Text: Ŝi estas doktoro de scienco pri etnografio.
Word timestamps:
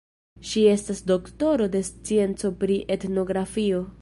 Ŝi 0.51 0.63
estas 0.69 1.01
doktoro 1.11 1.69
de 1.77 1.83
scienco 1.91 2.55
pri 2.65 2.83
etnografio. 2.97 3.89